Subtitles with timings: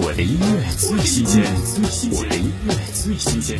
[0.00, 1.42] 我的音乐最新鲜，
[2.12, 3.58] 我的音乐最新鲜。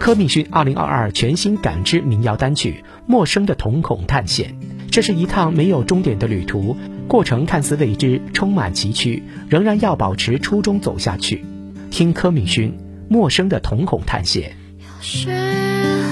[0.00, 4.50] 柯敏勋二零二二全新感知民谣单曲《陌生的瞳孔探险》，
[4.90, 11.44] 这是一趟没有终点的旅途，过程看似未知，充满崎岖，仍然要保持初衷走下去。
[11.92, 12.70] 听柯敏勋
[13.08, 14.50] 《陌生的瞳孔探险》。
[14.80, 15.30] 有时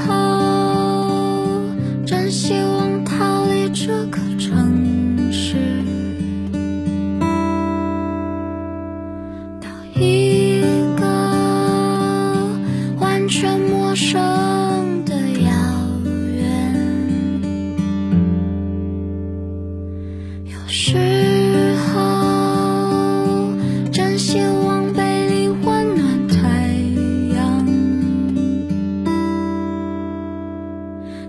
[0.06, 1.64] 候
[2.06, 4.18] 真希望逃离这个
[20.44, 23.50] 有时候
[23.90, 26.68] 真希望背离温暖太
[27.34, 27.66] 阳。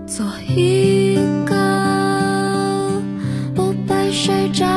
[0.06, 1.16] 做一
[1.46, 3.02] 个
[3.56, 4.75] 不被谁照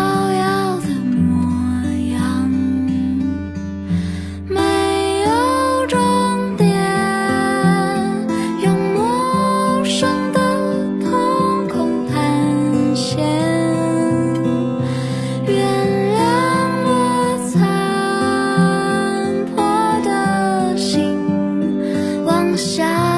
[22.58, 23.17] 下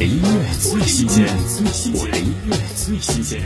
[0.00, 1.26] 的音乐最新鲜，
[1.92, 3.38] 我的音乐最新鲜。